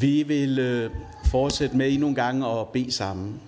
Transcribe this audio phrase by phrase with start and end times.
[0.00, 0.90] Vi vil øh,
[1.30, 3.40] fortsætte med endnu en gang at bede sammen.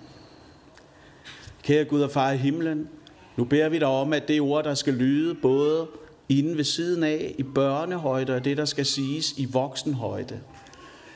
[1.63, 2.89] Kære Gud og far i himlen,
[3.37, 5.87] nu beder vi dig om, at det ord, der skal lyde både
[6.29, 10.39] inden ved siden af, i børnehøjde, og det, der skal siges i voksenhøjde,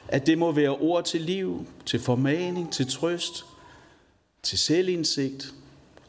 [0.08, 3.46] at det må være ord til liv, til formaning, til trøst,
[4.44, 5.54] til selvindsigt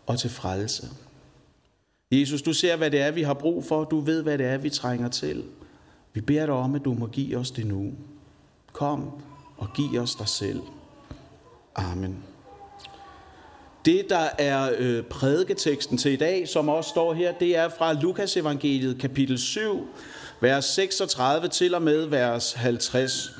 [0.06, 0.88] og til frelse.
[2.12, 3.84] Jesus, du ser, hvad det er, vi har brug for.
[3.84, 5.45] Du ved, hvad det er, vi trænger til.
[6.12, 7.92] Vi beder dig om, at du må give os det nu.
[8.74, 9.10] Kom
[9.59, 10.62] og giv os dig selv.
[11.74, 12.24] Amen.
[13.84, 17.92] Det, der er øh, prædiketeksten til i dag, som også står her, det er fra
[17.92, 19.88] Lukas evangeliet kapitel 7,
[20.41, 23.30] vers 36 til og med vers 50.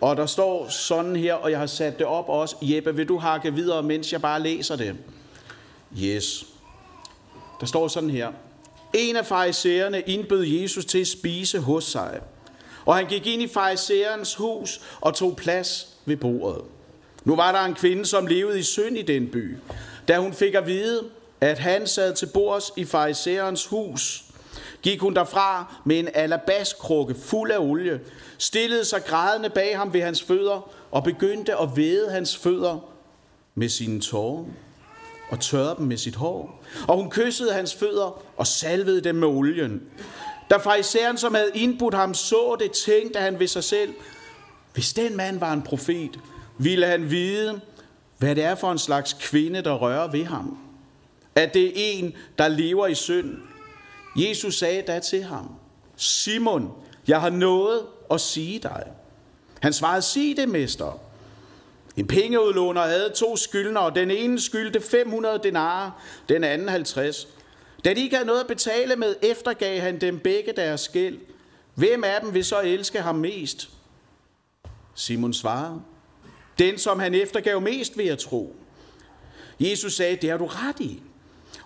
[0.00, 2.56] Og der står sådan her, og jeg har sat det op også.
[2.62, 4.96] Jeppe, vil du hakke videre, mens jeg bare læser det?
[6.02, 6.46] Yes.
[7.60, 8.32] Der står sådan her.
[8.94, 12.20] En af farisæerne indbød Jesus til at spise hos sig.
[12.84, 16.62] Og han gik ind i farisæerens hus og tog plads ved bordet.
[17.24, 19.56] Nu var der en kvinde, som levede i synd i den by.
[20.08, 21.02] Da hun fik at vide,
[21.40, 24.24] at han sad til bords i farisæerens hus,
[24.82, 28.00] gik hun derfra med en alabaskrukke fuld af olie,
[28.38, 32.78] stillede sig grædende bag ham ved hans fødder og begyndte at væde hans fødder
[33.54, 34.44] med sine tårer
[35.30, 36.62] og tørrede dem med sit hår.
[36.88, 39.82] Og hun kyssede hans fødder og salvede dem med olien.
[40.50, 43.94] Da farisæeren, som havde indbudt ham, så det, tænkte han ved sig selv,
[44.74, 46.20] hvis den mand var en profet,
[46.58, 47.60] ville han vide,
[48.18, 50.58] hvad det er for en slags kvinde, der rører ved ham.
[51.34, 53.36] At det er en, der lever i synd.
[54.16, 55.50] Jesus sagde da til ham,
[55.96, 56.72] Simon,
[57.08, 58.84] jeg har noget at sige dig.
[59.60, 61.00] Han svarede, sig det, mester.
[61.96, 65.90] En pengeudlåner havde to skyldnere, den ene skyldte 500 denarer,
[66.28, 67.28] den anden 50.
[67.84, 71.18] Da de ikke havde noget at betale med, eftergav han dem begge deres gæld.
[71.74, 73.70] Hvem af dem vil så elske ham mest?
[74.94, 75.82] Simon svarede,
[76.58, 78.56] den som han eftergav mest vil jeg tro.
[79.60, 81.02] Jesus sagde, det har du ret i.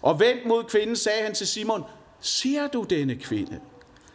[0.03, 1.85] Og vendt mod kvinden sagde han til Simon,
[2.21, 3.61] ser du denne kvinde?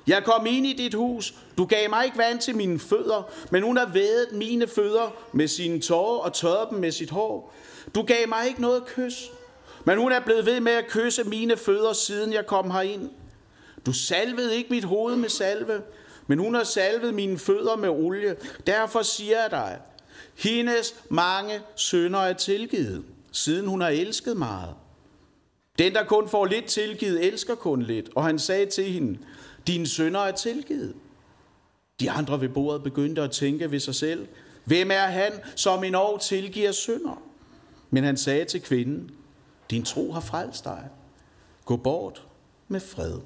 [0.08, 1.34] Jeg kom ind i dit hus.
[1.58, 5.48] Du gav mig ikke vand til mine fødder, men hun har vædet mine fødder med
[5.48, 7.54] sine tårer og tørret dem med sit hår.
[7.96, 9.32] Du gav mig ikke noget kys,
[9.86, 13.10] men hun er blevet ved med at kysse mine fødder, siden jeg kom herind.
[13.86, 15.82] Du salvede ikke mit hoved med salve,
[16.28, 18.36] men hun har salvet mine fødder med olie.
[18.68, 19.80] Derfor siger jeg dig,
[20.36, 24.76] hendes mange sønder er tilgivet, siden hun har elsket meget.
[25.80, 28.10] Den, der kun får lidt tilgivet, elsker kun lidt.
[28.16, 29.20] Og han sagde til hende,
[29.68, 30.94] dine sønder er tilgivet.
[32.00, 34.28] De andre ved bordet begyndte at tænke ved sig selv,
[34.64, 37.22] hvem er han, som en år tilgiver sønder?
[37.90, 39.12] Men han sagde til kvinden,
[39.70, 40.90] din tro har frelst dig.
[41.66, 42.24] Gå bort
[42.68, 43.20] med fred.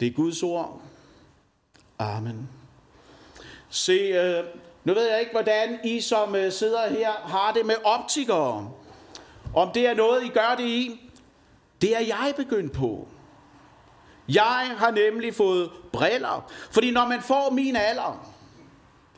[0.00, 0.80] Det er Guds ord.
[1.98, 2.48] Amen.
[3.68, 4.44] Se, øh,
[4.84, 8.72] nu ved jeg ikke, hvordan I som øh, sidder her har det med optikere.
[9.54, 11.12] Om det er noget, I gør det i.
[11.80, 13.08] Det er jeg begyndt på.
[14.28, 18.26] Jeg har nemlig fået briller, fordi når man får min alder,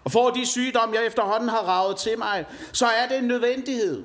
[0.05, 4.05] og får de sygdomme, jeg efterhånden har ravet til mig, så er det en nødvendighed.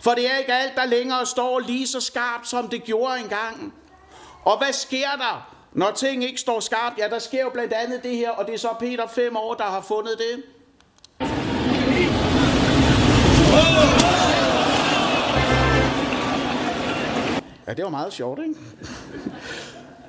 [0.00, 3.74] For det er ikke alt, der længere står lige så skarpt, som det gjorde engang.
[4.44, 6.98] Og hvad sker der, når ting ikke står skarpt?
[6.98, 9.54] Ja, der sker jo blandt andet det her, og det er så Peter 5 år,
[9.54, 10.42] der har fundet det.
[17.66, 18.54] Ja, det var meget sjovt, ikke?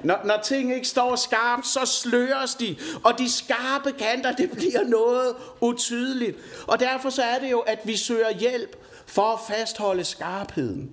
[0.03, 4.83] Når, når ting ikke står skarpt, så sløres de, og de skarpe kanter, det bliver
[4.83, 6.37] noget utydeligt.
[6.67, 8.75] Og derfor så er det jo, at vi søger hjælp
[9.11, 10.91] for at fastholde skarpheden,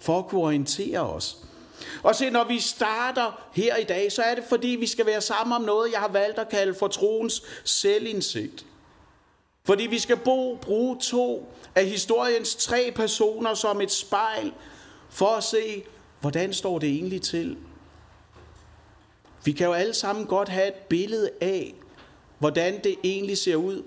[0.00, 1.36] for at kunne orientere os.
[2.02, 5.20] Og se, når vi starter her i dag, så er det fordi, vi skal være
[5.20, 8.66] sammen om noget, jeg har valgt at kalde for troens selvindsigt.
[9.64, 14.52] Fordi vi skal bo, bruge to af historiens tre personer som et spejl,
[15.10, 15.84] for at se,
[16.20, 17.56] hvordan står det egentlig til
[19.44, 21.74] vi kan jo alle sammen godt have et billede af,
[22.38, 23.82] hvordan det egentlig ser ud,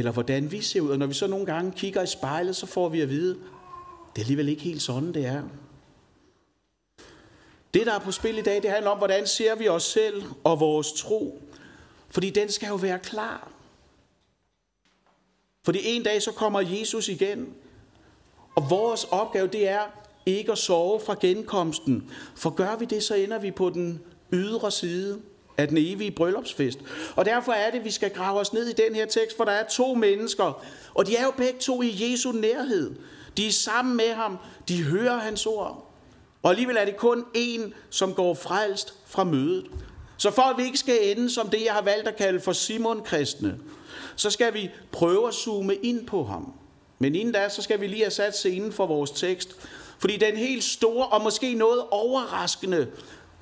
[0.00, 0.90] eller hvordan vi ser ud.
[0.90, 3.34] Og når vi så nogle gange kigger i spejlet, så får vi at vide,
[4.14, 5.42] det er alligevel ikke helt sådan, det er.
[7.74, 10.22] Det, der er på spil i dag, det handler om, hvordan ser vi os selv
[10.44, 11.42] og vores tro.
[12.08, 13.48] Fordi den skal jo være klar.
[15.64, 17.54] Fordi en dag så kommer Jesus igen.
[18.56, 19.82] Og vores opgave, det er
[20.26, 22.10] ikke at sove fra genkomsten.
[22.34, 24.02] For gør vi det, så ender vi på den
[24.32, 25.20] ydre side
[25.60, 26.78] af den evige bryllupsfest.
[27.16, 29.44] Og derfor er det, at vi skal grave os ned i den her tekst, for
[29.44, 30.64] der er to mennesker,
[30.94, 32.94] og de er jo begge to i Jesu nærhed.
[33.36, 35.94] De er sammen med ham, de hører hans ord.
[36.42, 39.66] Og alligevel er det kun en, som går frelst fra mødet.
[40.16, 42.52] Så for at vi ikke skal ende som det, jeg har valgt at kalde for
[42.52, 43.58] Simon-kristne,
[44.16, 46.52] så skal vi prøve at zoome ind på ham.
[46.98, 49.56] Men inden da, så skal vi lige have sat scenen for vores tekst.
[49.98, 52.86] Fordi den helt store og måske noget overraskende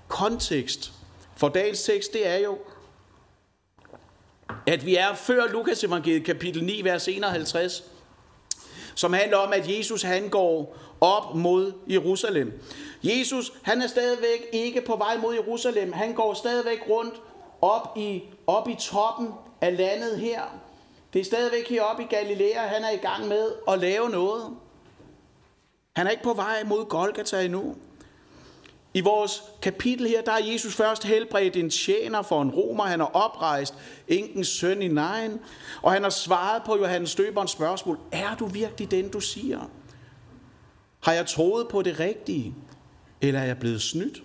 [0.09, 0.93] kontekst
[1.39, 2.59] for dagens tekst, det er jo,
[4.67, 7.85] at vi er før Lukas evangeliet kapitel 9, vers 51,
[8.95, 12.63] som handler om, at Jesus han går op mod Jerusalem.
[13.03, 15.93] Jesus, han er stadigvæk ikke på vej mod Jerusalem.
[15.93, 17.15] Han går stadigvæk rundt
[17.63, 19.29] op i, op i toppen
[19.61, 20.43] af landet her.
[21.13, 24.57] Det er stadigvæk heroppe i Galilea, han er i gang med at lave noget.
[25.97, 27.77] Han er ikke på vej mod Golgata endnu.
[28.99, 32.85] I vores kapitel her, der er Jesus først helbredt en tjener for en romer.
[32.85, 33.75] Han har oprejst
[34.09, 35.41] enkens søn i nejen.
[35.83, 37.99] Og han har svaret på Johannes Støberens spørgsmål.
[38.13, 39.71] Er du virkelig den, du siger?
[41.01, 42.55] Har jeg troet på det rigtige?
[43.21, 44.23] Eller er jeg blevet snydt?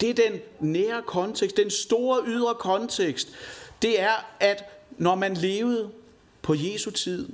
[0.00, 3.28] Det er den nære kontekst, den store ydre kontekst.
[3.82, 4.64] Det er, at
[4.98, 5.90] når man levede
[6.42, 7.28] på Jesu tid,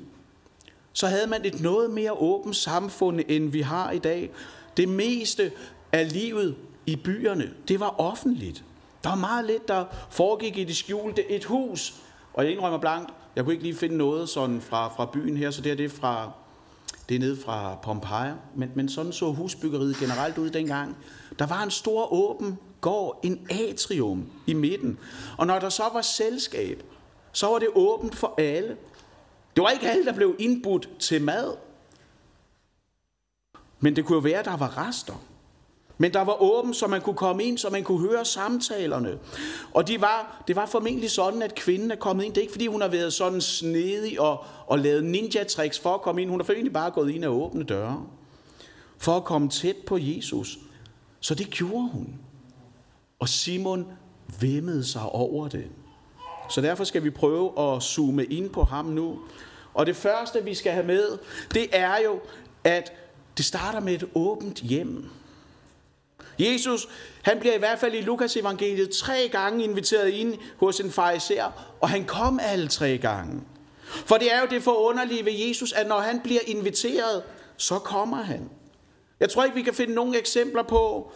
[0.93, 4.31] så havde man et noget mere åbent samfund, end vi har i dag.
[4.79, 5.53] Det meste
[5.93, 8.65] af livet i byerne, det var offentligt.
[9.05, 11.31] Der var meget lidt, der foregik i det skjulte.
[11.31, 11.95] Et hus,
[12.35, 15.51] og jeg indrømmer blankt, jeg kunne ikke lige finde noget sådan fra, fra byen her,
[15.51, 16.33] så det er det fra,
[17.09, 18.33] det er nede fra Pompeji.
[18.57, 20.97] Men, men sådan så husbyggeriet generelt ud dengang.
[21.39, 24.99] Der var en stor åben gård, en atrium i midten.
[25.39, 26.83] Og når der så var selskab,
[27.33, 28.77] så var det åbent for alle.
[29.57, 31.68] Det var ikke alle, der blev indbudt til mad.
[33.81, 35.15] Men det kunne jo være, at der var rester.
[35.99, 39.19] Men der var åben, så man kunne komme ind, så man kunne høre samtalerne.
[39.75, 42.35] Og de var, det var formentlig sådan, at kvinden er kommet ind.
[42.35, 46.03] Det er ikke, fordi hun har været sådan snedig og, og lavet ninja-tricks for at
[46.03, 46.31] komme ind.
[46.31, 48.07] Hun har formentlig bare gået ind og åbne døre.
[48.99, 50.59] For at komme tæt på Jesus.
[51.21, 52.15] Så det gjorde hun.
[53.19, 53.87] Og Simon
[54.41, 55.67] vimmede sig over det.
[56.51, 59.19] Så derfor skal vi prøve at zoome ind på ham nu.
[59.75, 61.19] Og det første, vi skal have med,
[61.55, 62.21] det er jo,
[62.65, 62.93] at
[63.38, 65.05] det starter med et åbent hjem.
[66.38, 66.88] Jesus,
[67.23, 71.76] han bliver i hvert fald i Lukas evangeliet tre gange inviteret ind hos en fariser,
[71.81, 73.43] og han kom alle tre gange.
[73.88, 77.23] For det er jo det forunderlige ved Jesus, at når han bliver inviteret,
[77.56, 78.50] så kommer han.
[79.20, 81.12] Jeg tror ikke, vi kan finde nogen eksempler på,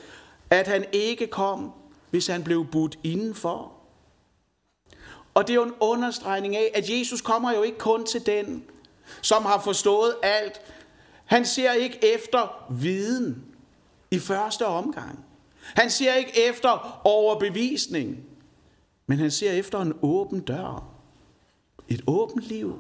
[0.50, 1.72] at han ikke kom,
[2.10, 3.72] hvis han blev budt indenfor.
[5.34, 8.64] Og det er jo en understregning af, at Jesus kommer jo ikke kun til den,
[9.22, 10.60] som har forstået alt.
[11.32, 13.44] Han ser ikke efter viden
[14.10, 15.24] i første omgang.
[15.62, 18.24] Han ser ikke efter overbevisning,
[19.06, 20.84] men han ser efter en åben dør.
[21.88, 22.78] Et åbent liv.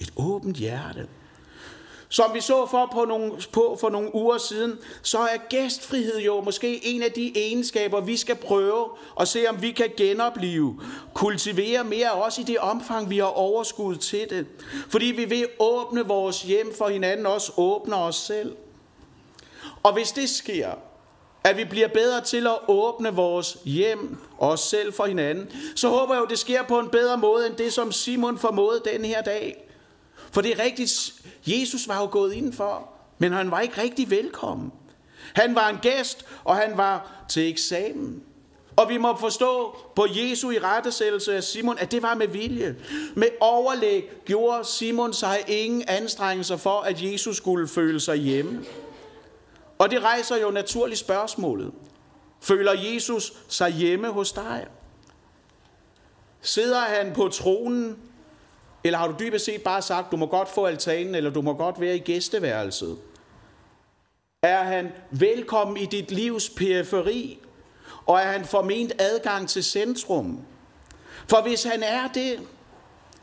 [0.00, 1.08] Et åbent hjerte.
[2.14, 6.40] Som vi så for på, nogle, på for nogle uger siden, så er gæstfrihed jo
[6.40, 8.88] måske en af de egenskaber, vi skal prøve
[9.20, 10.80] at se, om vi kan genopleve.
[11.14, 14.46] Kultivere mere også i det omfang, vi har overskud til det.
[14.88, 18.56] Fordi vi vil åbne vores hjem for hinanden, også åbner os selv.
[19.82, 20.70] Og hvis det sker,
[21.44, 25.88] at vi bliver bedre til at åbne vores hjem og os selv for hinanden, så
[25.88, 29.04] håber jeg jo, det sker på en bedre måde, end det, som Simon formåede den
[29.04, 29.63] her dag.
[30.34, 31.14] For det er rigtigt,
[31.46, 32.88] Jesus var jo gået indenfor,
[33.18, 34.72] men han var ikke rigtig velkommen.
[35.34, 38.22] Han var en gæst, og han var til eksamen.
[38.76, 42.76] Og vi må forstå på Jesu i rettesættelse af Simon, at det var med vilje.
[43.14, 48.64] Med overlæg gjorde Simon sig ingen anstrengelser for, at Jesus skulle føle sig hjemme.
[49.78, 51.72] Og det rejser jo naturligt spørgsmålet.
[52.40, 54.66] Føler Jesus sig hjemme hos dig?
[56.40, 57.96] Sidder han på tronen
[58.84, 61.54] eller har du dybest set bare sagt, du må godt få altanen, eller du må
[61.54, 62.98] godt være i gæsteværelset?
[64.42, 67.38] Er han velkommen i dit livs periferi?
[68.06, 70.40] Og er han forment adgang til centrum?
[71.28, 72.40] For hvis han er det,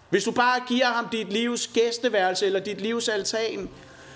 [0.10, 3.70] hvis du bare giver ham dit livs gæsteværelse eller dit livs altan,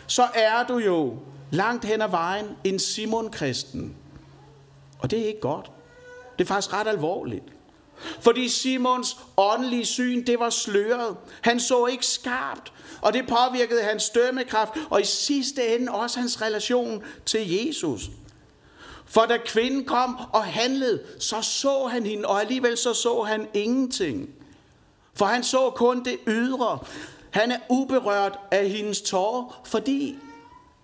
[0.07, 1.19] så er du jo
[1.51, 3.95] langt hen ad vejen en Simon-kristen.
[4.99, 5.71] Og det er ikke godt.
[6.37, 7.54] Det er faktisk ret alvorligt.
[8.19, 11.17] Fordi Simons åndelige syn, det var sløret.
[11.41, 16.41] Han så ikke skarpt, og det påvirkede hans dømmekraft, og i sidste ende også hans
[16.41, 18.01] relation til Jesus.
[19.05, 23.47] For da kvinden kom og handlede, så så han hende, og alligevel så så han
[23.53, 24.29] ingenting.
[25.13, 26.79] For han så kun det ydre.
[27.31, 30.17] Han er uberørt af hendes tårer, fordi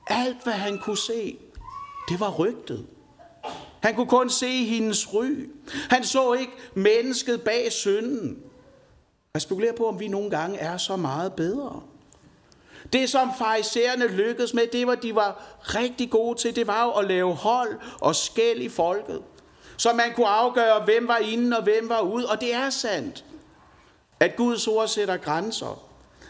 [0.08, 1.38] alt, hvad han kunne se,
[2.10, 2.86] det var rygtet.
[3.82, 5.50] Han kunne kun se hendes ry.
[5.90, 8.44] Han så ikke mennesket bag synden.
[9.34, 11.82] Jeg spekulerer på, om vi nogle gange er så meget bedre.
[12.94, 16.92] Det, som farisæerne lykkedes med, det var, de var rigtig gode til, det var jo
[16.92, 19.22] at lave hold og skæld i folket.
[19.78, 22.30] så man kunne afgøre, hvem var inden og hvem var ude.
[22.30, 23.26] Og det er sandt,
[24.20, 25.84] at Guds ord sætter grænser.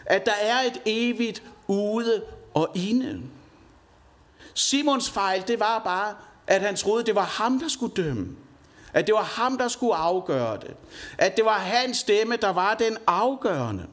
[0.06, 2.22] At der er et evigt ude
[2.54, 3.22] og inde.
[4.54, 6.14] Simons fejl, det var bare,
[6.46, 8.36] at han troede, det var ham, der skulle dømme.
[8.92, 10.76] At det var ham, der skulle afgøre det.
[11.18, 13.86] At det var hans stemme, der var den afgørende.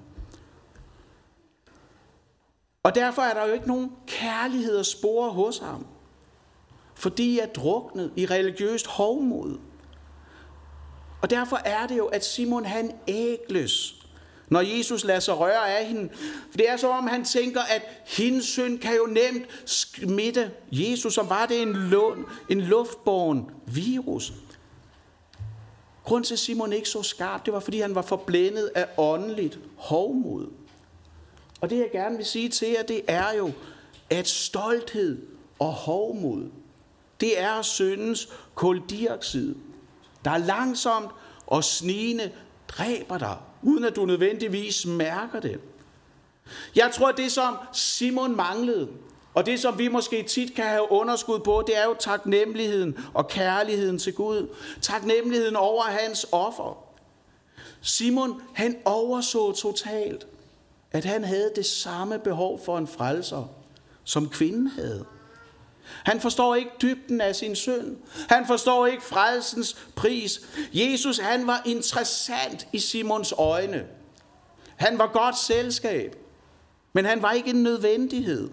[2.83, 5.85] Og derfor er der jo ikke nogen kærlighed at spore hos ham.
[6.95, 9.59] Fordi jeg er druknet i religiøst hovmod.
[11.21, 13.98] Og derfor er det jo, at Simon han ægles,
[14.49, 16.09] når Jesus lader sig røre af hende.
[16.49, 21.13] For det er så om han tænker, at hendes synd kan jo nemt smitte Jesus,
[21.13, 24.33] som var det en, lund, en luftborn virus.
[26.03, 29.59] Grunden til, at Simon ikke så skarpt, det var, fordi han var forblændet af åndeligt
[29.77, 30.47] hovmod.
[31.61, 33.51] Og det, jeg gerne vil sige til jer, det er jo,
[34.09, 35.21] at stolthed
[35.59, 36.49] og hovmod,
[37.21, 39.55] det er syndens koldioxid,
[40.25, 41.11] der langsomt
[41.47, 42.31] og snigende
[42.67, 45.59] dræber dig, uden at du nødvendigvis mærker det.
[46.75, 48.89] Jeg tror, at det, som Simon manglede,
[49.33, 53.27] og det, som vi måske tit kan have underskud på, det er jo taknemmeligheden og
[53.27, 54.55] kærligheden til Gud.
[54.81, 56.77] Taknemmeligheden over hans offer.
[57.81, 60.27] Simon, han overså totalt,
[60.91, 63.43] at han havde det samme behov for en frelser,
[64.03, 65.05] som kvinden havde.
[66.03, 67.97] Han forstår ikke dybden af sin synd.
[68.29, 70.41] Han forstår ikke frelsens pris.
[70.73, 73.85] Jesus, han var interessant i Simons øjne.
[74.75, 76.15] Han var godt selskab,
[76.93, 78.49] men han var ikke en nødvendighed.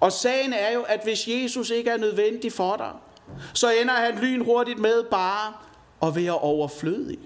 [0.00, 2.92] Og sagen er jo, at hvis Jesus ikke er nødvendig for dig,
[3.54, 5.52] så ender han lynhurtigt med bare
[6.02, 7.18] at være overflødig.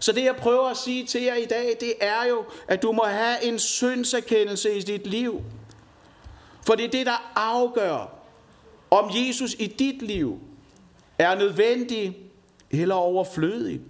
[0.00, 2.92] Så det jeg prøver at sige til jer i dag, det er jo, at du
[2.92, 5.42] må have en syndserkendelse i dit liv.
[6.66, 8.22] For det er det, der afgør,
[8.90, 10.38] om Jesus i dit liv
[11.18, 12.16] er nødvendig
[12.70, 13.80] eller overflødig.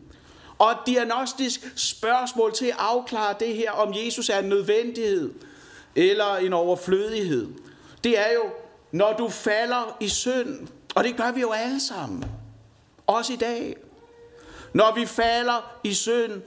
[0.58, 5.34] Og et diagnostisk spørgsmål til at afklare det her, om Jesus er en nødvendighed
[5.96, 7.48] eller en overflødighed,
[8.04, 8.42] det er jo,
[8.92, 12.24] når du falder i synd, og det gør vi jo alle sammen,
[13.06, 13.76] også i dag.
[14.72, 16.42] Når vi falder i synd,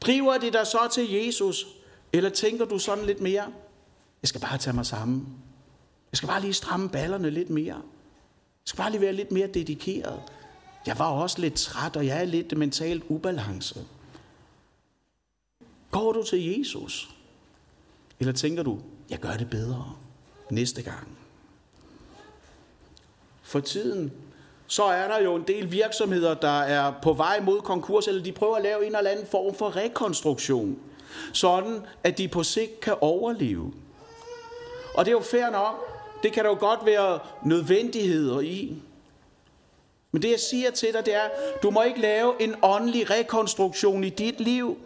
[0.00, 1.66] driver det dig så til Jesus,
[2.12, 3.44] eller tænker du sådan lidt mere,
[4.22, 5.26] jeg skal bare tage mig sammen.
[6.16, 7.74] Jeg skal bare lige stramme ballerne lidt mere.
[7.74, 7.82] Jeg
[8.64, 10.22] skal bare lige være lidt mere dedikeret.
[10.86, 13.86] Jeg var også lidt træt, og jeg er lidt mentalt ubalanceret.
[15.90, 17.10] Går du til Jesus?
[18.20, 18.78] Eller tænker du,
[19.10, 19.96] jeg gør det bedre
[20.50, 21.18] næste gang?
[23.42, 24.12] For tiden,
[24.66, 28.32] så er der jo en del virksomheder, der er på vej mod konkurs, eller de
[28.32, 30.78] prøver at lave en eller anden form for rekonstruktion,
[31.32, 33.72] sådan at de på sigt kan overleve.
[34.94, 38.82] Og det er jo fair nok, det kan der jo godt være nødvendigheder i.
[40.12, 41.28] Men det jeg siger til dig, det er,
[41.62, 44.78] du må ikke lave en åndelig rekonstruktion i dit liv.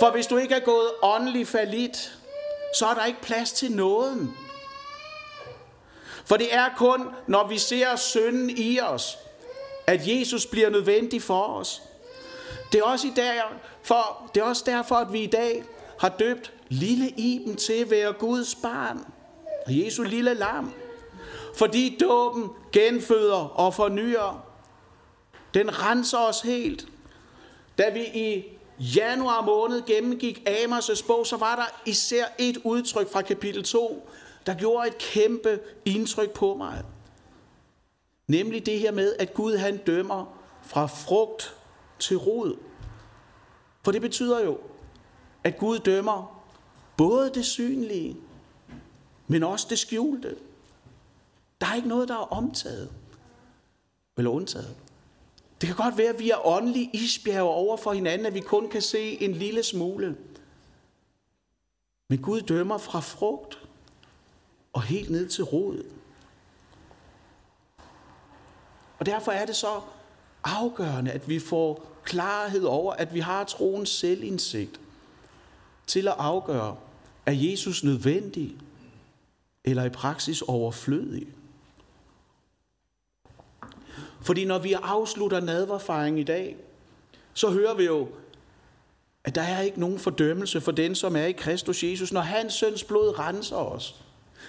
[0.00, 2.18] For hvis du ikke er gået åndelig falit,
[2.78, 4.34] så er der ikke plads til nåden.
[6.24, 9.18] For det er kun, når vi ser synden i os,
[9.86, 11.82] at Jesus bliver nødvendig for os.
[12.72, 13.40] Det er også, i dag,
[13.82, 15.64] for, det er også derfor, at vi i dag
[15.98, 19.11] har døbt lille Iben til at være Guds barn.
[19.68, 20.72] Jesu lille lam.
[21.54, 24.46] Fordi dåben genføder og fornyer.
[25.54, 26.88] Den renser os helt.
[27.78, 28.44] Da vi i
[28.78, 34.08] januar måned gennemgik Amos' bog, så var der især et udtryk fra kapitel 2,
[34.46, 36.82] der gjorde et kæmpe indtryk på mig.
[38.26, 41.56] Nemlig det her med, at Gud han dømmer fra frugt
[41.98, 42.56] til rod.
[43.84, 44.58] For det betyder jo,
[45.44, 46.44] at Gud dømmer
[46.96, 48.16] både det synlige
[49.32, 50.36] men også det skjulte.
[51.60, 52.92] Der er ikke noget, der er omtaget
[54.16, 54.76] eller undtaget.
[55.60, 58.70] Det kan godt være, at vi er åndelige isbjerge over for hinanden, at vi kun
[58.70, 60.16] kan se en lille smule.
[62.08, 63.58] Men Gud dømmer fra frugt
[64.72, 65.84] og helt ned til rod.
[68.98, 69.80] Og derfor er det så
[70.44, 74.80] afgørende, at vi får klarhed over, at vi har troens selvindsigt
[75.86, 76.76] til at afgøre,
[77.26, 78.56] er Jesus nødvendig
[79.64, 81.26] eller i praksis overflødig.
[84.22, 86.56] Fordi når vi afslutter nadverfaring i dag,
[87.34, 88.08] så hører vi jo,
[89.24, 92.12] at der er ikke nogen fordømmelse for den, som er i Kristus Jesus.
[92.12, 93.94] Når hans søns blod renser os,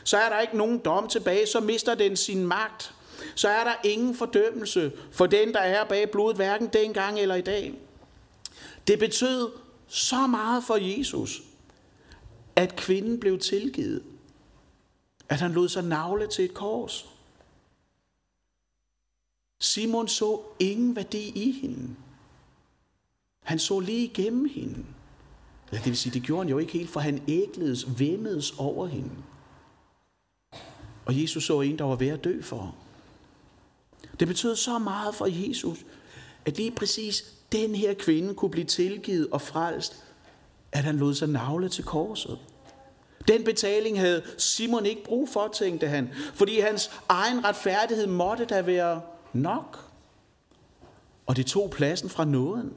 [0.04, 2.94] så er der ikke nogen dom tilbage, så mister den sin magt.
[3.36, 7.42] Så er der ingen fordømmelse for den, der er bag blodet, hverken dengang eller i
[7.42, 7.74] dag.
[8.88, 9.52] Det betød
[9.88, 11.42] så meget for Jesus,
[12.56, 14.04] at kvinden blev tilgivet
[15.30, 17.10] at han lod sig navle til et kors.
[19.60, 21.96] Simon så ingen værdi i hende.
[23.44, 24.86] Han så lige igennem hende.
[25.72, 28.88] Ja, det vil sige, det gjorde han jo ikke helt, for han ægledes, vemmedes over
[28.88, 29.12] hende.
[31.06, 32.76] Og Jesus så en, der var ved at dø for.
[34.20, 35.86] Det betød så meget for Jesus,
[36.46, 40.04] at lige præcis den her kvinde kunne blive tilgivet og frelst,
[40.72, 42.40] at han lod sig navle til korset.
[43.28, 48.62] Den betaling havde Simon ikke brug for, tænkte han, fordi hans egen retfærdighed måtte da
[48.62, 49.02] være
[49.34, 49.80] nok.
[51.26, 52.74] Og det tog pladsen fra nåden.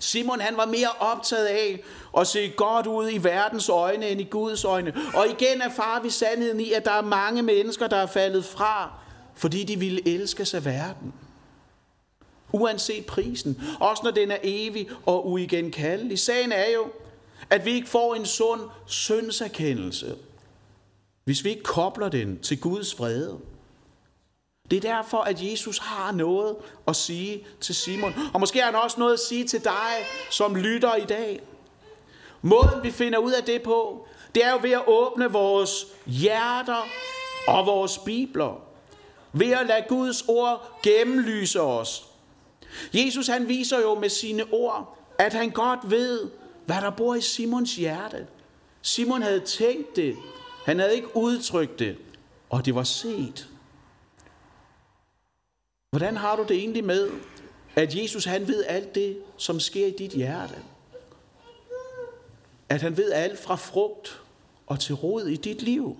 [0.00, 1.82] Simon han var mere optaget af
[2.18, 4.94] at se godt ud i verdens øjne end i Guds øjne.
[5.14, 8.92] Og igen erfarer vi sandheden i, at der er mange mennesker, der er faldet fra,
[9.34, 11.14] fordi de ville elske sig verden.
[12.52, 13.62] Uanset prisen.
[13.80, 16.18] Også når den er evig og uigenkaldelig.
[16.18, 16.90] Sagen er jo,
[17.50, 20.16] at vi ikke får en sund syndserkendelse,
[21.24, 23.38] hvis vi ikke kobler den til Guds vrede.
[24.70, 26.56] Det er derfor, at Jesus har noget
[26.88, 28.14] at sige til Simon.
[28.34, 29.92] Og måske har han også noget at sige til dig,
[30.30, 31.40] som lytter i dag.
[32.42, 36.86] Måden vi finder ud af det på, det er jo ved at åbne vores hjerter
[37.48, 38.60] og vores bibler.
[39.32, 42.04] Ved at lade Guds ord gennemlyse os.
[42.94, 46.30] Jesus han viser jo med sine ord, at han godt ved,
[46.66, 48.26] hvad der bor i Simons hjerte.
[48.82, 50.16] Simon havde tænkt det,
[50.64, 51.96] han havde ikke udtrykt det,
[52.50, 53.48] og det var set.
[55.90, 57.10] Hvordan har du det egentlig med,
[57.76, 60.54] at Jesus han ved alt det, som sker i dit hjerte?
[62.68, 64.22] At han ved alt fra frugt
[64.66, 65.96] og til rod i dit liv.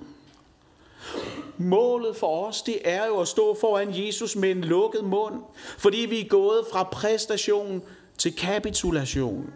[1.59, 5.43] Målet for os, det er jo at stå foran Jesus med en lukket mund,
[5.79, 7.83] fordi vi er gået fra præstation
[8.19, 9.53] til kapitulation.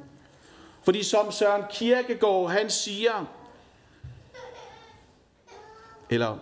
[0.82, 3.24] Fordi som Søren Kierkegaard, han siger,
[6.10, 6.38] eller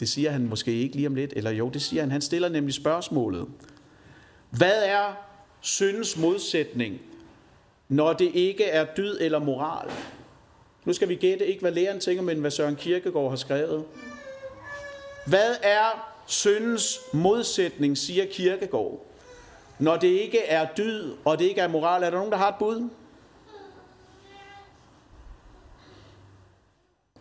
[0.00, 2.10] det siger han måske ikke lige om lidt, eller jo, det siger han.
[2.10, 3.46] Han stiller nemlig spørgsmålet.
[4.50, 5.12] Hvad er
[5.60, 7.00] syndens modsætning,
[7.88, 9.90] når det ikke er dyd eller moral?
[10.84, 13.84] Nu skal vi gætte ikke, hvad læreren tænker, men hvad Søren Kierkegaard har skrevet.
[15.26, 19.06] Hvad er syndens modsætning, siger Kierkegaard,
[19.78, 22.02] når det ikke er dyd, og det ikke er moral?
[22.02, 22.88] Er der nogen, der har et bud?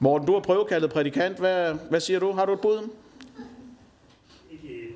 [0.03, 1.37] Morten, du har prøvekaldet prædikant.
[1.37, 2.31] Hvad, hvad siger du?
[2.31, 2.89] Har du et bud?
[4.51, 4.87] Ikke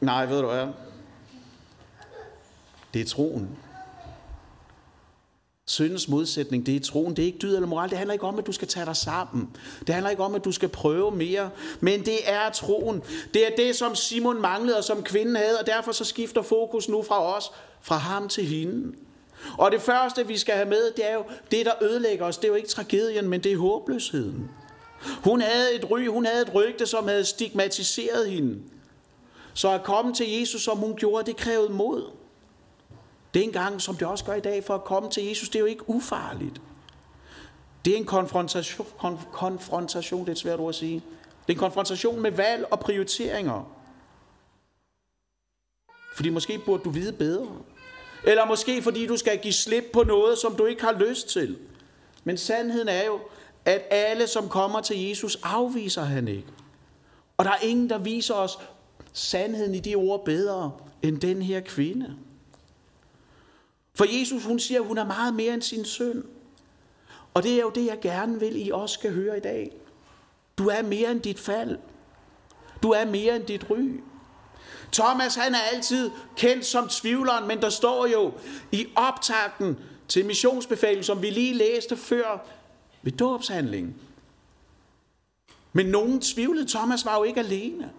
[0.00, 0.66] Nej, ved du hvad?
[2.94, 3.58] Det er troen.
[5.66, 7.16] Syndens modsætning, det er troen.
[7.16, 7.90] Det er ikke dyd eller moral.
[7.90, 9.56] Det handler ikke om, at du skal tage dig sammen.
[9.86, 11.50] Det handler ikke om, at du skal prøve mere.
[11.80, 13.02] Men det er troen.
[13.34, 15.58] Det er det, som Simon manglede, og som kvinden havde.
[15.60, 18.96] Og derfor så skifter fokus nu fra os, fra ham til hende.
[19.58, 22.36] Og det første, vi skal have med, det er jo det, der ødelægger os.
[22.36, 24.50] Det er jo ikke tragedien, men det er håbløsheden.
[25.24, 28.62] Hun havde et ry, hun havde et rygte, som havde stigmatiseret hende.
[29.54, 32.10] Så at komme til Jesus, som hun gjorde, det krævede mod.
[33.34, 35.66] Dengang, som det også gør i dag, for at komme til Jesus, det er jo
[35.66, 36.60] ikke ufarligt.
[37.84, 40.94] Det er en konfrontation, konf- konfrontation, det er et svært ord at sige.
[41.46, 43.76] Det er en konfrontation med valg og prioriteringer.
[46.16, 47.48] Fordi måske burde du vide bedre.
[48.24, 51.58] Eller måske fordi du skal give slip på noget, som du ikke har lyst til.
[52.24, 53.20] Men sandheden er jo,
[53.64, 56.48] at alle, som kommer til Jesus, afviser han ikke.
[57.36, 58.58] Og der er ingen, der viser os
[59.12, 62.16] sandheden i de ord bedre end den her kvinde.
[63.94, 66.24] For Jesus, hun siger, at hun er meget mere end sin søn.
[67.34, 69.72] Og det er jo det, jeg gerne vil, I også skal høre i dag.
[70.58, 71.78] Du er mere end dit fald.
[72.82, 74.00] Du er mere end dit ry.
[74.92, 78.32] Thomas han er altid kendt som tvivleren, men der står jo
[78.72, 79.78] i optakten
[80.08, 82.46] til missionsbefalingen, som vi lige læste før
[83.02, 83.96] ved dåbshandlingen.
[85.72, 87.90] Men nogen tvivlede, Thomas var jo ikke alene.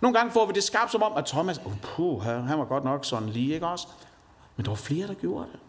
[0.00, 2.84] Nogle gange får vi det skabt som om, at Thomas, oh, puh, han var godt
[2.84, 3.88] nok sådan lige, ikke også?
[4.56, 5.60] Men der var flere, der gjorde det.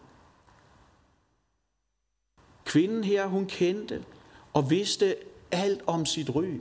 [2.64, 4.04] Kvinden her, hun kendte
[4.52, 5.16] og vidste
[5.50, 6.60] alt om sit ry.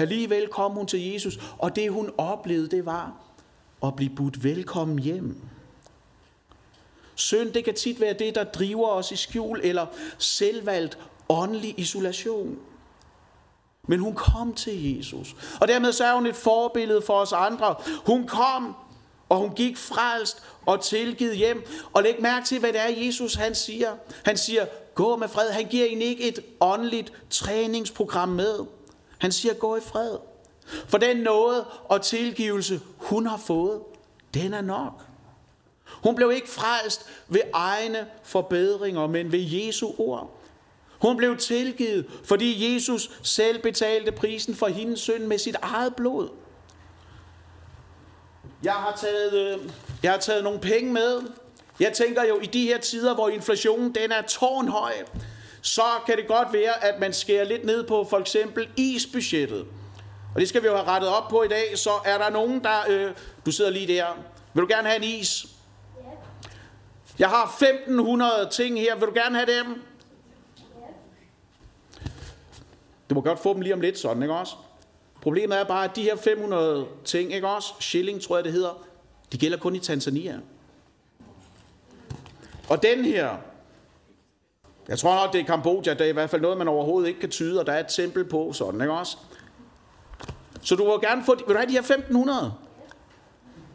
[0.00, 3.12] Alligevel kom hun til Jesus, og det hun oplevede, det var
[3.82, 5.40] at blive budt velkommen hjem.
[7.14, 9.86] Synd, det kan tit være det, der driver os i skjul eller
[10.18, 12.58] selvvalgt åndelig isolation.
[13.88, 15.36] Men hun kom til Jesus.
[15.60, 17.74] Og dermed så er hun et forbillede for os andre.
[18.06, 18.74] Hun kom,
[19.28, 21.66] og hun gik frelst og tilgivet hjem.
[21.92, 23.96] Og læg mærke til, hvad det er, Jesus han siger.
[24.24, 25.50] Han siger, gå med fred.
[25.50, 28.58] Han giver hende ikke et åndeligt træningsprogram med.
[29.20, 30.18] Han siger, gå i fred.
[30.88, 33.80] For den nåde og tilgivelse, hun har fået,
[34.34, 35.02] den er nok.
[35.86, 40.36] Hun blev ikke frelst ved egne forbedringer, men ved Jesu ord.
[41.00, 46.28] Hun blev tilgivet, fordi Jesus selv betalte prisen for hendes synd med sit eget blod.
[48.62, 49.58] Jeg har taget, øh,
[50.02, 51.22] jeg har taget nogle penge med.
[51.80, 54.92] Jeg tænker jo, i de her tider, hvor inflationen den er tårnhøj,
[55.62, 59.66] så kan det godt være, at man skærer lidt ned på for eksempel isbudgettet.
[60.34, 61.78] Og det skal vi jo have rettet op på i dag.
[61.78, 62.78] Så er der nogen, der...
[62.88, 63.12] Øh,
[63.46, 64.06] du sidder lige der.
[64.54, 65.46] Vil du gerne have en is?
[67.18, 68.94] Jeg har 1500 ting her.
[68.94, 69.82] Vil du gerne have dem?
[73.10, 74.54] Du må godt få dem lige om lidt sådan, ikke også?
[75.22, 77.74] Problemet er bare, at de her 500 ting, ikke også?
[77.80, 78.86] Shilling, tror jeg det hedder,
[79.32, 80.38] de gælder kun i Tanzania.
[82.68, 83.36] Og den her,
[84.88, 87.20] jeg tror nok, det er Kambodja, det er i hvert fald noget, man overhovedet ikke
[87.20, 89.16] kan tyde, og der er et tempel på, sådan, ikke også?
[90.62, 92.52] Så du vil gerne få, vil du have de her 1500?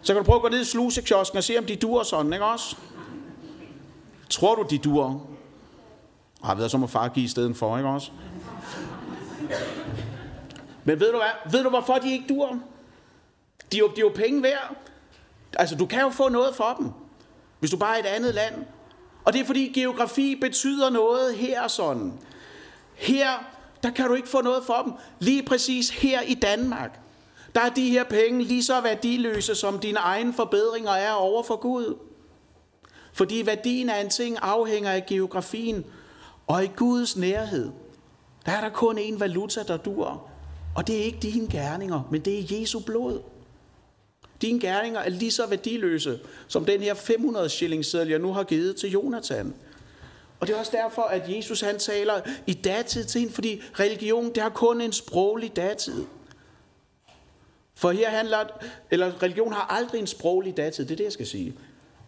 [0.02, 2.34] Så kan du prøve at gå ned i slusekiosken og se, om de duer sådan,
[2.34, 2.76] ikke også?
[4.30, 5.28] Tror du, de duer?
[6.44, 8.12] Ej, ved så må far give i stedet for, ikke også?
[10.84, 11.52] Men ved du hvad?
[11.52, 12.60] Ved du, hvorfor de ikke duer?
[13.72, 14.76] De er jo, de er jo penge værd.
[15.60, 16.92] Altså, du kan jo få noget for dem,
[17.60, 18.66] hvis du bare er et andet land.
[19.26, 22.14] Og det er fordi geografi betyder noget her sådan.
[22.96, 23.30] Her,
[23.84, 24.94] der kan du ikke få noget for dem.
[25.20, 27.00] Lige præcis her i Danmark,
[27.56, 31.56] der er de her penge lige så værdiløse, som dine egne forbedringer er over for
[31.56, 31.98] Gud.
[33.14, 35.86] Fordi værdien af en ting afhænger af geografien,
[36.48, 37.72] og i Guds nærhed,
[38.46, 40.28] der er der kun én valuta, der dur.
[40.76, 43.20] Og det er ikke dine gerninger, men det er Jesu blod.
[44.42, 48.76] Dine gerninger er lige så værdiløse, som den her 500 shillingseddel, jeg nu har givet
[48.76, 49.54] til Jonathan.
[50.40, 54.30] Og det er også derfor, at Jesus han taler i datid til hende, fordi religion,
[54.30, 56.06] det har kun en sproglig datid.
[57.76, 58.40] For her handler,
[58.92, 61.56] eller religion har aldrig en sproglig datid, det er det, jeg skal sige.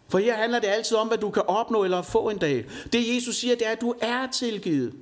[0.09, 2.65] For her handler det altid om, hvad du kan opnå eller få en dag.
[2.93, 4.93] Det Jesus siger, det er, at du er tilgivet.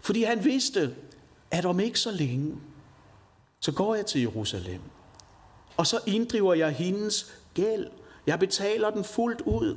[0.00, 0.94] Fordi han vidste,
[1.50, 2.56] at om ikke så længe,
[3.60, 4.80] så går jeg til Jerusalem.
[5.76, 7.86] Og så inddriver jeg hendes gæld.
[8.26, 9.76] Jeg betaler den fuldt ud.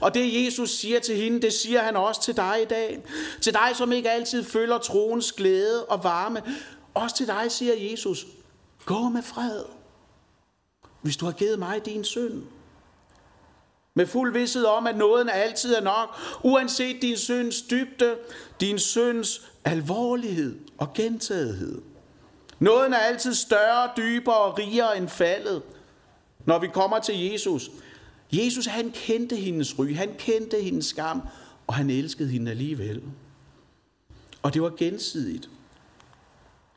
[0.00, 3.02] Og det Jesus siger til hende, det siger han også til dig i dag.
[3.40, 6.42] Til dig, som ikke altid føler troens glæde og varme.
[6.94, 8.26] Også til dig siger Jesus,
[8.86, 9.62] gå med fred.
[11.02, 12.42] Hvis du har givet mig din synd.
[13.94, 16.08] Med fuld vidshed om, at nåden altid er nok,
[16.42, 18.16] uanset din synds dybde,
[18.60, 21.82] din synds alvorlighed og gentagethed.
[22.60, 25.62] Nåden er altid større, dybere og rigere end faldet,
[26.44, 27.70] når vi kommer til Jesus.
[28.32, 31.22] Jesus, han kendte hendes ry, han kendte hendes skam,
[31.66, 33.02] og han elskede hende alligevel.
[34.42, 35.50] Og det var gensidigt.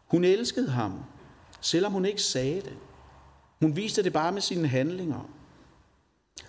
[0.07, 0.99] Hun elskede ham,
[1.61, 2.77] selvom hun ikke sagde det.
[3.61, 5.29] Hun viste det bare med sine handlinger.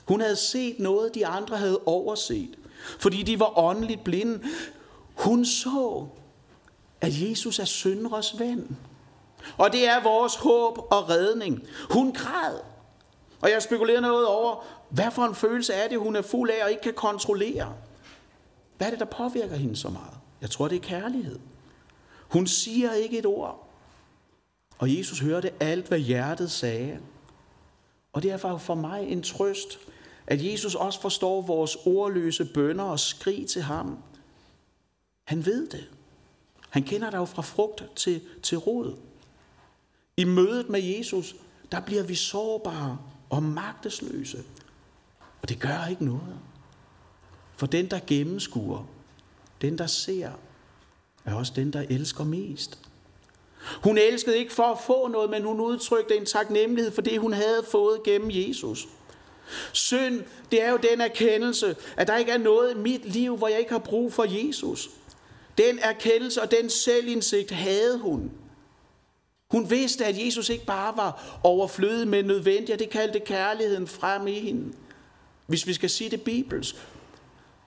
[0.08, 2.58] Hun havde set noget, de andre havde overset,
[2.98, 4.44] fordi de var åndeligt blinde.
[5.14, 6.06] Hun så,
[7.00, 8.76] at Jesus er syndres ven.
[9.56, 11.62] Og det er vores håb og redning.
[11.90, 12.58] Hun græd.
[13.40, 16.64] Og jeg spekulerer noget over, hvad for en følelse er det, hun er fuld af
[16.64, 17.74] og ikke kan kontrollere.
[18.76, 20.14] Hvad er det, der påvirker hende så meget?
[20.40, 21.38] Jeg tror, det er kærlighed.
[22.28, 23.68] Hun siger ikke et ord.
[24.78, 26.98] Og Jesus hørte alt, hvad hjertet sagde.
[28.12, 29.78] Og det er for mig en trøst,
[30.26, 33.98] at Jesus også forstår vores ordløse bønder og skrig til ham.
[35.24, 35.88] Han ved det.
[36.70, 38.96] Han kender dig jo fra frugt til, til rod.
[40.16, 41.36] I mødet med Jesus,
[41.72, 42.98] der bliver vi sårbare
[43.30, 44.42] og magtesløse.
[45.42, 46.38] Og det gør ikke noget.
[47.56, 48.86] For den, der gennemskuer,
[49.62, 50.30] den, der ser,
[51.24, 52.78] er også den, der elsker mest.
[53.82, 57.32] Hun elskede ikke for at få noget, men hun udtrykte en taknemmelighed for det, hun
[57.32, 58.88] havde fået gennem Jesus.
[59.72, 63.48] Synd, det er jo den erkendelse, at der ikke er noget i mit liv, hvor
[63.48, 64.90] jeg ikke har brug for Jesus.
[65.58, 68.30] Den erkendelse og den selvindsigt havde hun.
[69.54, 74.26] Hun vidste, at Jesus ikke bare var overflødig, men nødvendig, og det kaldte kærligheden frem
[74.26, 74.76] i hende.
[75.46, 76.74] Hvis vi skal sige det bibelsk.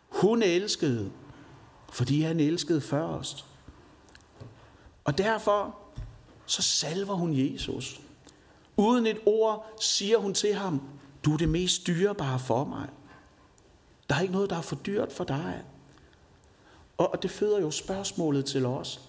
[0.09, 1.11] Hun elskede,
[1.91, 3.45] fordi han elskede først.
[5.05, 5.77] Og derfor
[6.45, 8.01] så salver hun Jesus.
[8.77, 10.81] Uden et ord siger hun til ham,
[11.25, 12.87] du er det mest dyrebare for mig.
[14.09, 15.63] Der er ikke noget, der er for dyrt for dig.
[16.97, 19.01] Og det føder jo spørgsmålet til os.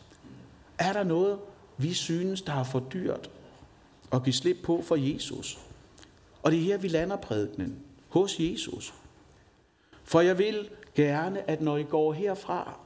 [0.78, 1.38] Er der noget,
[1.78, 3.30] vi synes, der er for dyrt
[4.12, 5.58] at give slip på for Jesus?
[6.42, 7.76] Og det er her, vi lander prædikenen.
[8.08, 8.94] Hos Jesus.
[10.04, 12.78] For jeg vil gerne, at når I går herfra,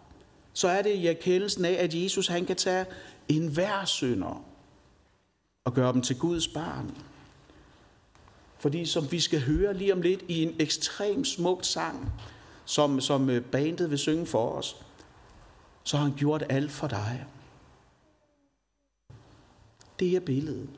[0.52, 2.86] så er det i erkendelsen af, at Jesus han kan tage
[3.28, 4.44] enhver synder
[5.64, 6.96] og gøre dem til Guds barn.
[8.58, 12.12] Fordi som vi skal høre lige om lidt i en ekstrem smuk sang,
[12.64, 14.76] som, som øh, bandet vil synge for os,
[15.84, 17.26] så har han gjort alt for dig.
[20.02, 20.68] Det her billedet.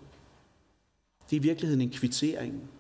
[1.31, 2.71] Det er i virkeligheden en kvittering.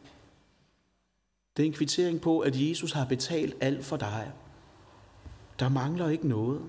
[1.56, 4.32] Det er en kvittering på, at Jesus har betalt alt for dig.
[5.58, 6.60] Der mangler ikke noget.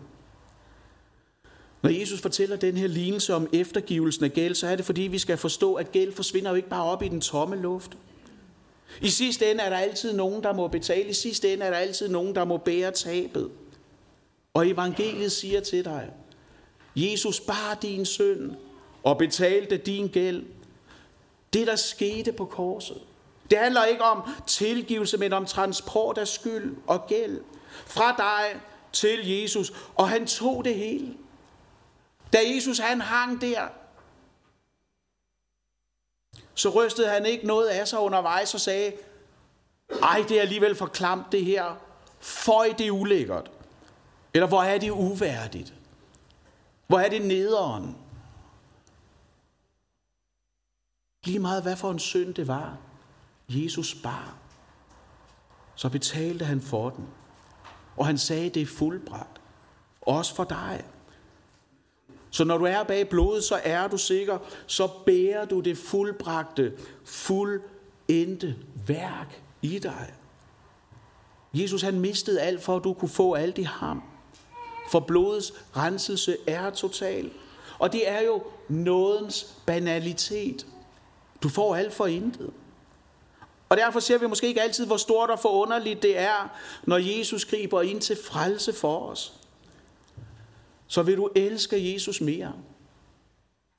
[1.81, 5.19] Når Jesus fortæller den her lignelse om eftergivelsen af gæld, så er det fordi, vi
[5.19, 7.97] skal forstå, at gæld forsvinder jo ikke bare op i den tomme luft.
[9.01, 11.09] I sidste ende er der altid nogen, der må betale.
[11.09, 13.51] I sidste ende er der altid nogen, der må bære tabet.
[14.53, 16.11] Og evangeliet siger til dig,
[16.95, 18.55] Jesus bar din synd
[19.05, 20.45] og betalte din gæld.
[21.53, 23.01] Det, der skete på korset.
[23.49, 27.41] Det handler ikke om tilgivelse, men om transport af skyld og gæld.
[27.85, 28.61] Fra dig
[28.93, 29.73] til Jesus.
[29.95, 31.13] Og han tog det hele.
[32.33, 33.61] Da Jesus han hang der,
[36.53, 38.93] så rystede han ikke noget af sig undervejs og sagde,
[40.03, 41.77] ej, det er alligevel for klamt det her.
[42.19, 43.51] Føj, det er ulækkert.
[44.33, 45.73] Eller hvor er det uværdigt?
[46.87, 48.04] Hvor er det nederen?
[51.25, 52.77] Lige meget hvad for en synd det var,
[53.49, 54.35] Jesus bar,
[55.75, 57.05] så betalte han for den.
[57.97, 59.41] Og han sagde, det er fuldbragt.
[60.01, 60.85] Også for dig.
[62.31, 66.73] Så når du er bag blodet, så er du sikker, så bærer du det fuldbragte,
[67.05, 68.55] fuldendte
[68.87, 70.13] værk i dig.
[71.53, 74.03] Jesus han mistede alt for, at du kunne få alt i ham.
[74.91, 77.31] For blodets renselse er total.
[77.79, 80.65] Og det er jo nådens banalitet.
[81.43, 82.51] Du får alt for intet.
[83.69, 87.45] Og derfor ser vi måske ikke altid, hvor stort og forunderligt det er, når Jesus
[87.45, 89.33] griber ind til frelse for os.
[90.87, 92.53] Så vil du elske Jesus mere,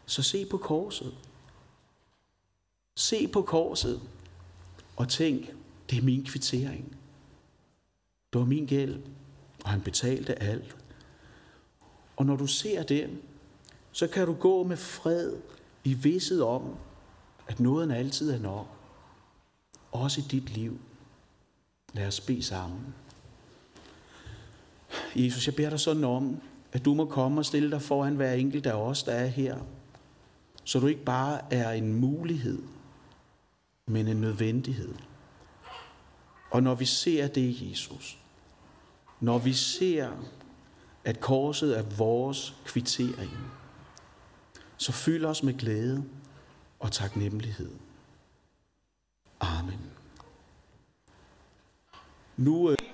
[0.07, 1.15] så se på korset.
[2.97, 4.01] Se på korset
[4.97, 5.55] og tænk,
[5.91, 6.97] det er min kvittering.
[8.33, 9.03] Det var min gæld,
[9.65, 10.77] og han betalte alt.
[12.17, 13.19] Og når du ser det,
[13.93, 15.37] så kan du gå med fred
[15.85, 16.77] i vidset om,
[17.47, 18.67] at nåden altid er nok.
[19.93, 20.79] Også i dit liv.
[21.93, 22.95] Lad os bede sammen.
[25.17, 26.41] Jesus, jeg beder dig sådan om,
[26.73, 29.59] at du må komme og stille dig foran hver enkelt af os, der er her.
[30.65, 32.63] Så du ikke bare er en mulighed,
[33.87, 34.95] men en nødvendighed.
[36.51, 38.19] Og når vi ser det, Jesus,
[39.21, 40.11] når vi ser,
[41.05, 43.31] at korset er vores kvittering,
[44.77, 46.05] så fyld os med glæde
[46.79, 47.71] og taknemmelighed.
[49.41, 49.91] Amen.
[52.37, 52.86] Nu øh